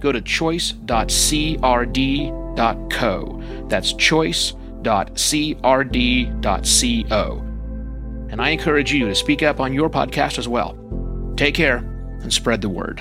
[0.00, 0.84] go to choice.crd.co.
[3.68, 4.64] That's choice.crd.co.
[8.30, 10.76] And I encourage you to speak up on your podcast as well.
[11.36, 11.78] Take care
[12.22, 13.00] and spread the word.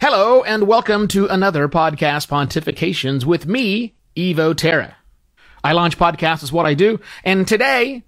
[0.00, 4.96] Hello, and welcome to another podcast Pontifications with me, Evo Terra.
[5.62, 8.04] I launch podcasts is what I do, and today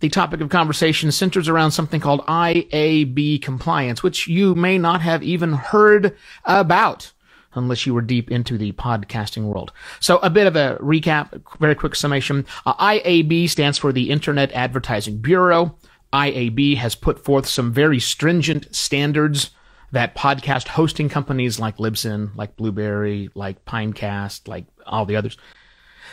[0.00, 5.22] the topic of conversation centers around something called IAB compliance, which you may not have
[5.22, 7.12] even heard about
[7.54, 9.72] unless you were deep into the podcasting world.
[9.98, 12.46] So a bit of a recap, very quick summation.
[12.64, 15.76] Uh, IAB stands for the Internet Advertising Bureau.
[16.12, 19.50] IAB has put forth some very stringent standards
[19.92, 25.36] that podcast hosting companies like Libsyn, like Blubrry, like Pinecast, like all the others,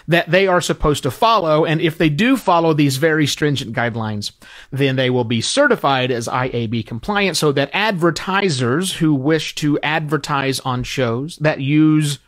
[0.08, 1.66] that they are supposed to follow.
[1.66, 4.32] And if they do follow these very stringent guidelines,
[4.72, 10.60] then they will be certified as IAB compliant so that advertisers who wish to advertise
[10.62, 12.20] on shows that use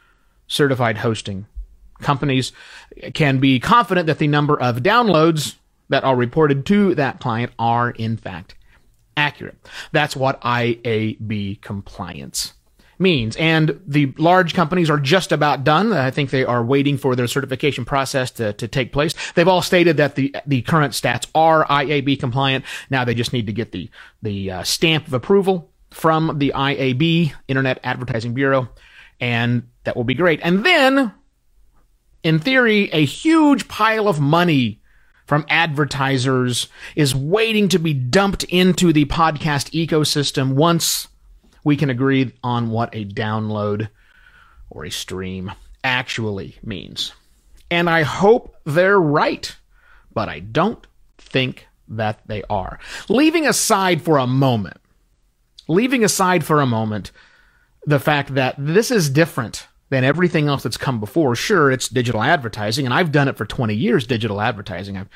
[0.48, 1.46] certified hosting
[2.02, 2.52] companies
[3.14, 5.56] can be confident that the number of downloads
[5.90, 8.56] that are reported to that client are in fact
[9.18, 9.58] accurate.
[9.92, 12.54] That's what IAB compliance
[13.00, 13.36] means.
[13.38, 15.94] And the large companies are just about done.
[15.94, 19.16] I think they are waiting for their certification process to, to take place.
[19.34, 22.66] They've all stated that the, the current stats are IAB compliant.
[22.90, 23.90] Now they just need to get the,
[24.22, 28.70] the uh, stamp of approval from the IAB, Internet Advertising Bureau,
[29.20, 30.40] and that will be great.
[30.44, 31.14] And then,
[32.22, 34.82] in theory, a huge pile of money
[35.26, 41.08] from advertisers is waiting to be dumped into the podcast ecosystem once
[41.64, 43.90] we can agree on what a download
[44.70, 45.52] or a stream
[45.84, 47.14] actually means.
[47.72, 49.56] And I hope they're right,
[50.14, 50.86] but I don't
[51.18, 52.80] think that they are.
[53.08, 54.78] Leaving aside for a moment,
[55.68, 57.12] leaving aside for a moment
[57.86, 61.36] the fact that this is different than everything else that's come before.
[61.36, 64.98] Sure, it's digital advertising, and I've done it for 20 years, digital advertising.
[64.98, 65.10] I've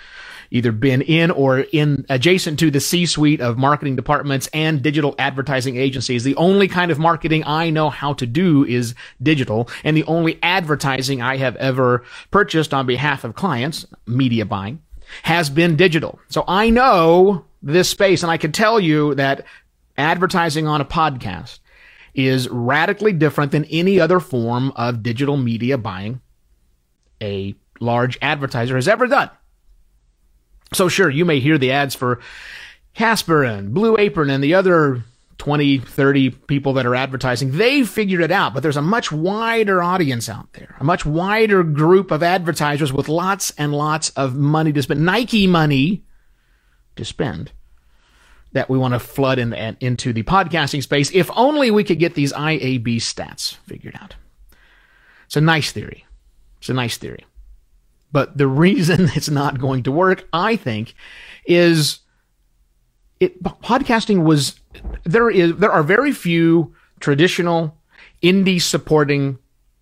[0.53, 5.77] either been in or in adjacent to the C-suite of marketing departments and digital advertising
[5.77, 6.23] agencies.
[6.23, 10.39] The only kind of marketing I know how to do is digital, and the only
[10.43, 14.79] advertising I have ever purchased on behalf of clients, media buying,
[15.23, 16.19] has been digital.
[16.29, 19.45] So I know this space, and I can tell you that
[19.97, 21.59] advertising on a podcast
[22.13, 26.21] is radically different than any other form of digital media buying
[27.19, 29.31] a large advertiser has ever done.
[30.73, 32.19] So sure, you may hear the ads for
[32.93, 35.03] Casper and Blue Apron and the other
[35.37, 37.51] 20, 30 people that are advertising.
[37.51, 41.63] They figured it out, but there's a much wider audience out there, a much wider
[41.63, 46.03] group of advertisers with lots and lots of money to spend, Nike money
[46.95, 47.51] to spend
[48.53, 51.11] that we want to flood in, into the podcasting space.
[51.13, 54.15] If only we could get these IAB stats figured out.
[55.25, 56.05] It's a nice theory.
[56.59, 57.25] It's a nice theory.
[58.13, 60.95] But the reason it's not going to work, I think,
[61.45, 61.99] is
[63.19, 64.59] it podcasting was
[65.03, 67.77] there is there are very few traditional
[68.21, 69.37] indie supporting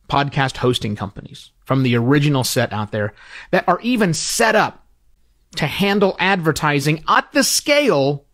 [0.09, 3.13] podcast hosting companies from the original set out there
[3.51, 4.85] that are even set up
[5.55, 8.25] to handle advertising at the scale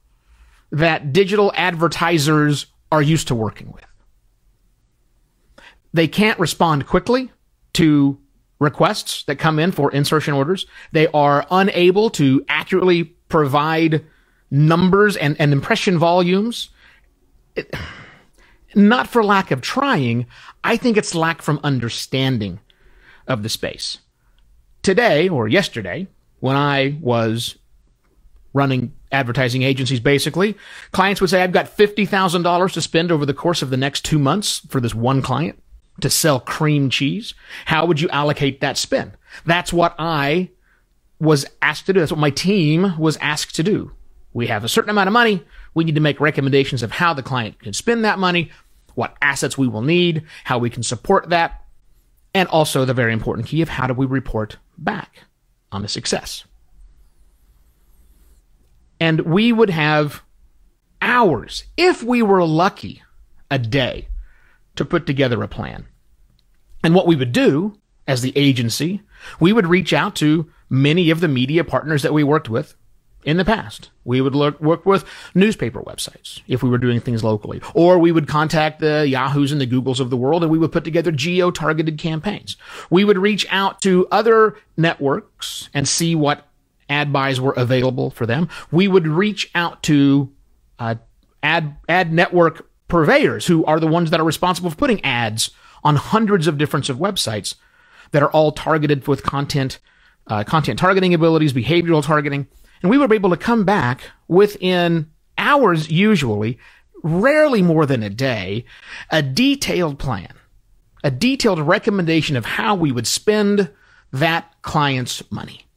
[0.72, 3.86] that digital advertisers are used to working with.
[5.94, 7.32] They can't respond quickly
[7.74, 8.20] to
[8.60, 10.66] requests that come in for insertion orders.
[10.92, 14.06] They are unable to accurately provide
[14.50, 16.70] numbers and, and impression volumes.
[17.56, 17.74] It,
[18.76, 20.26] not for lack of trying,
[20.64, 22.60] I think it's lack from understanding
[23.28, 24.00] of the space.
[24.84, 26.08] Today or yesterday,
[26.40, 27.58] when I was
[28.54, 30.58] running advertising agencies basically.
[30.92, 34.20] Clients would say, I've got $50,000 to spend over the course of the next two
[34.20, 35.62] months for this one client
[36.02, 37.34] to sell cream cheese.
[37.66, 39.14] How would you allocate that spend?
[39.46, 40.50] That's what I
[41.20, 42.00] was asked to do.
[42.00, 43.92] That's what my team was asked to do.
[44.34, 45.44] We have a certain amount of money.
[45.74, 48.52] We need to make recommendations of how the client can spend that money,
[48.96, 51.64] what assets we will need, how we can support that,
[52.34, 55.24] and also the very important key of how do we report back
[55.72, 56.44] on the success
[59.00, 60.24] and we would have
[61.02, 63.04] hours, if we were lucky,
[63.50, 64.08] a day
[64.78, 65.86] to put together a plan.
[66.84, 67.78] And what we would do
[68.08, 69.02] as the agency,
[69.40, 72.76] we would reach out to many of the media partners that we worked with
[73.24, 73.90] in the past.
[74.06, 75.04] We would look, work with
[75.36, 79.60] newspaper websites if we were doing things locally, or we would contact the Yahoos and
[79.60, 82.56] the Googles of the world and we would put together geo targeted campaigns.
[82.90, 86.48] We would reach out to other networks and see what
[86.90, 88.48] ad buys were available for them.
[88.72, 90.32] We would reach out to
[90.80, 90.96] uh,
[91.44, 95.52] ad ad network purveyors who are the ones that are responsible for putting ads
[95.84, 97.56] on hundreds of different websites
[98.12, 99.80] that are all targeted with content,
[100.28, 102.48] uh, content targeting abilities, behavioral targeting.
[102.82, 106.58] And we were able to come back within hours, usually,
[107.04, 108.66] rarely more than a day,
[109.10, 110.34] a detailed plan,
[111.04, 113.72] a detailed recommendation of how we would spend
[114.12, 115.68] that client's money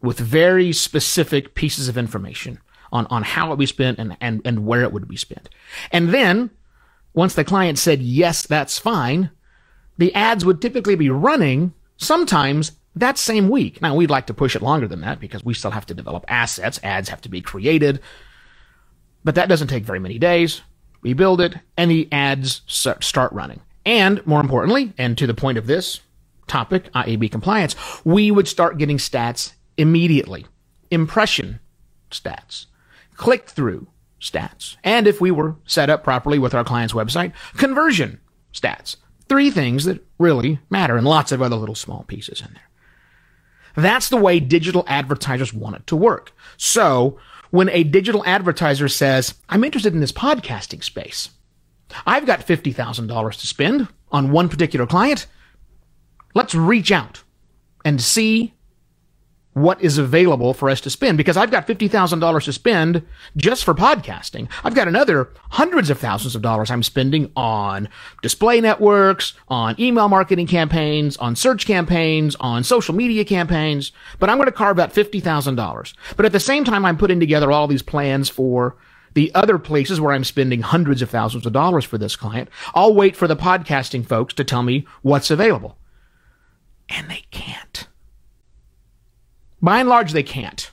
[0.00, 2.60] with very specific pieces of information
[2.92, 5.48] on, on how it would be spent and, and, and where it would be spent.
[5.90, 6.50] And then
[7.14, 9.30] once the client said, yes, that's fine,
[9.96, 13.80] the ads would typically be running sometimes that same week.
[13.82, 16.24] Now, we'd like to push it longer than that because we still have to develop
[16.28, 16.80] assets.
[16.82, 18.00] Ads have to be created.
[19.24, 20.62] But that doesn't take very many days.
[21.02, 23.60] We build it and the ads start running.
[23.84, 26.00] And more importantly, and to the point of this
[26.46, 30.46] topic, IAB compliance, we would start getting stats immediately.
[30.90, 31.60] Impression
[32.10, 32.66] stats,
[33.18, 33.86] click through
[34.18, 38.20] stats, and if we were set up properly with our client's website, conversion
[38.54, 38.96] stats.
[39.28, 42.62] Three things that really matter and lots of other little small pieces in there.
[43.76, 46.32] That's the way digital advertisers want it to work.
[46.56, 47.18] So
[47.50, 51.30] when a digital advertiser says, I'm interested in this podcasting space,
[52.06, 55.26] I've got $50,000 to spend on one particular client.
[56.34, 57.22] Let's reach out
[57.84, 58.54] and see
[59.62, 63.06] what is available for us to spend because I've got $50,000 to spend
[63.36, 64.48] just for podcasting.
[64.64, 67.88] I've got another hundreds of thousands of dollars I'm spending on
[68.22, 74.38] display networks, on email marketing campaigns, on search campaigns, on social media campaigns, but I'm
[74.38, 75.94] going to carve out $50,000.
[76.16, 78.76] But at the same time, I'm putting together all these plans for
[79.14, 82.48] the other places where I'm spending hundreds of thousands of dollars for this client.
[82.74, 85.76] I'll wait for the podcasting folks to tell me what's available.
[86.88, 87.87] And they can't.
[89.60, 90.70] By and large, they can't.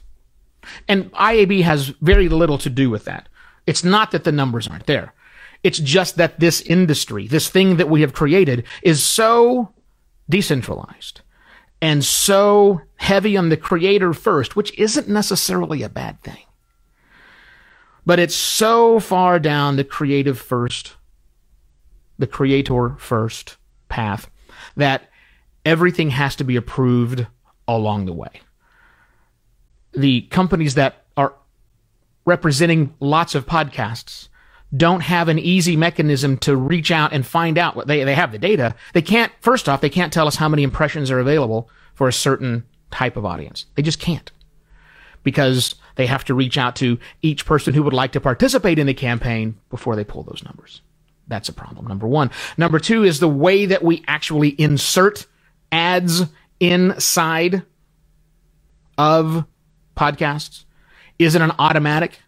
[0.87, 3.29] And IAB has very little to do with that.
[3.67, 5.13] It's not that the numbers aren't there.
[5.63, 9.73] It's just that this industry, this thing that we have created, is so
[10.29, 11.21] decentralized
[11.81, 16.43] and so heavy on the creator first, which isn't necessarily a bad thing.
[18.05, 20.95] But it's so far down the creative first,
[22.19, 23.57] the creator first
[23.89, 24.29] path
[24.75, 25.09] that
[25.65, 27.25] everything has to be approved
[27.67, 28.41] along the way
[29.95, 31.33] the companies that are
[32.25, 34.29] representing lots of podcasts
[34.75, 38.31] don't have an easy mechanism to reach out and find out what they, they have
[38.31, 38.75] the data.
[38.93, 42.13] They can't, first off, they can't tell us how many impressions are available for a
[42.13, 43.65] certain type of audience.
[43.75, 44.31] They just can't
[45.23, 48.87] because they have to reach out to each person who would like to participate in
[48.87, 50.81] the campaign before they pull those numbers.
[51.27, 51.87] That's a problem.
[51.87, 52.31] Number one.
[52.57, 55.25] Number two is the way that we actually insert
[55.71, 56.23] ads
[56.59, 57.63] inside
[58.97, 59.45] of
[59.95, 60.65] podcasts
[61.19, 62.19] isn't an automatic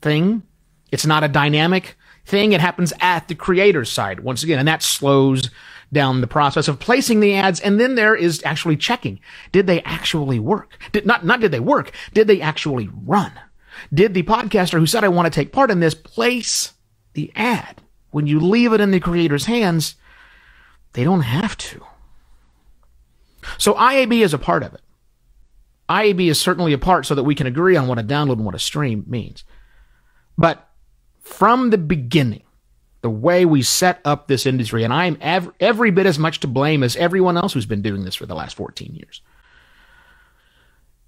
[0.00, 0.42] thing.
[0.90, 2.52] It's not a dynamic thing.
[2.52, 5.50] It happens at the creator's side once again, and that slows
[5.92, 7.60] down the process of placing the ads.
[7.60, 9.20] And then there is actually checking.
[9.52, 10.78] Did they actually work?
[10.92, 11.92] Did not, not did they work?
[12.12, 13.32] Did they actually run?
[13.92, 16.72] Did the podcaster who said, I want to take part in this place
[17.14, 17.80] the ad?
[18.10, 19.96] When you leave it in the creator's hands,
[20.92, 21.84] they don't have to.
[23.56, 24.80] So IAB is a part of it.
[25.88, 28.44] IAB is certainly a part so that we can agree on what a download and
[28.44, 29.44] what a stream means.
[30.36, 30.68] But
[31.20, 32.42] from the beginning,
[33.00, 36.46] the way we set up this industry, and I'm ev- every bit as much to
[36.46, 39.22] blame as everyone else who's been doing this for the last 14 years.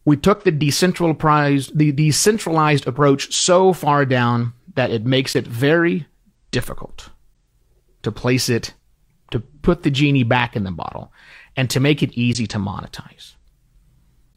[0.04, 6.06] We took the decentralized, the decentralized approach so far down that it makes it very
[6.50, 7.10] difficult
[8.02, 8.72] to place it,
[9.30, 11.12] to put the genie back in the bottle,
[11.54, 13.34] and to make it easy to monetize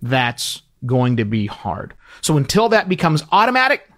[0.04, 1.94] that's going to be hard.
[2.22, 3.90] So until that becomes automatic,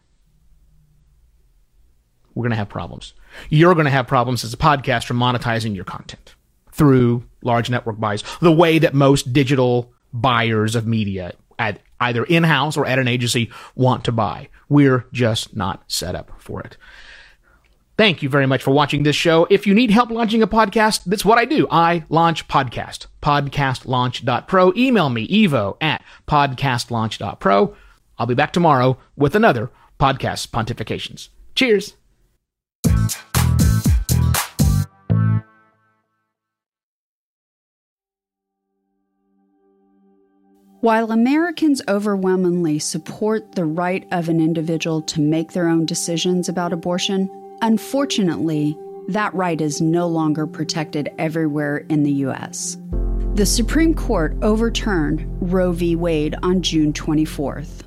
[2.33, 3.13] we're going to have problems.
[3.49, 6.35] You're going to have problems as a podcaster monetizing your content
[6.71, 12.75] through large network buys, the way that most digital buyers of media at either in-house
[12.77, 14.49] or at an agency want to buy.
[14.67, 16.77] We're just not set up for it.
[17.97, 19.47] Thank you very much for watching this show.
[19.49, 21.65] If you need help launching a podcast, that's what I do.
[21.71, 23.07] I launch podcast.
[23.21, 24.73] Podcastlaunch.pro.
[24.75, 27.75] Email me, evo at podcastlaunch.pro.
[28.17, 31.29] I'll be back tomorrow with another podcast pontifications.
[31.55, 31.95] Cheers.
[40.81, 46.73] While Americans overwhelmingly support the right of an individual to make their own decisions about
[46.73, 47.27] abortion,
[47.61, 52.77] unfortunately, that right is no longer protected everywhere in the U.S.
[53.35, 55.95] The Supreme Court overturned Roe v.
[55.95, 57.83] Wade on June 24th.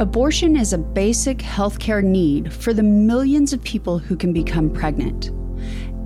[0.00, 5.30] Abortion is a basic healthcare need for the millions of people who can become pregnant.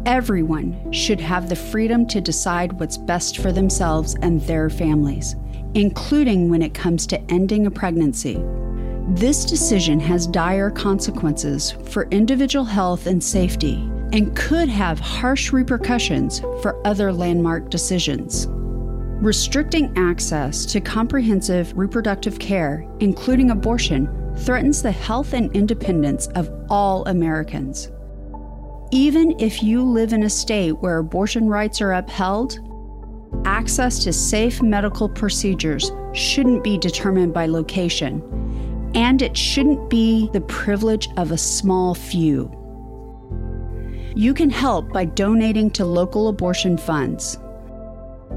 [0.05, 5.35] Everyone should have the freedom to decide what's best for themselves and their families,
[5.75, 8.37] including when it comes to ending a pregnancy.
[9.11, 13.77] This decision has dire consequences for individual health and safety
[14.13, 18.49] and could have harsh repercussions for other landmark decisions.
[18.51, 24.09] Restricting access to comprehensive reproductive care, including abortion,
[24.39, 27.93] threatens the health and independence of all Americans.
[28.91, 32.59] Even if you live in a state where abortion rights are upheld,
[33.45, 38.21] access to safe medical procedures shouldn't be determined by location,
[38.97, 42.51] and it shouldn't be the privilege of a small few.
[44.17, 47.39] You can help by donating to local abortion funds.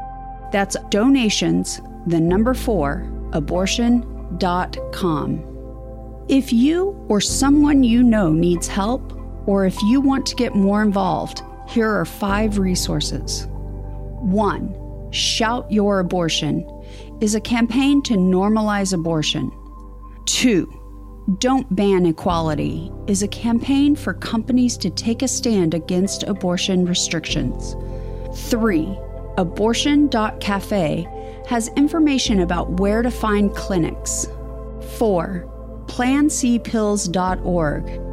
[0.52, 5.50] That's donations, the number four, abortion.com.
[6.30, 9.12] If you or someone you know needs help,
[9.48, 11.42] or if you want to get more involved,
[11.74, 13.48] here are five resources.
[13.50, 15.12] 1.
[15.12, 16.70] Shout Your Abortion
[17.20, 19.52] is a campaign to normalize abortion.
[20.26, 21.36] 2.
[21.40, 27.76] Don't Ban Equality is a campaign for companies to take a stand against abortion restrictions.
[28.50, 28.96] 3.
[29.38, 31.08] Abortion.cafe
[31.48, 34.28] has information about where to find clinics.
[34.98, 35.50] 4.
[35.88, 38.13] PlanCpills.org